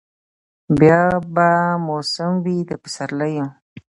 [0.79, 1.03] بیا
[1.33, 1.49] به
[1.87, 3.45] موسم وي د پسرلیو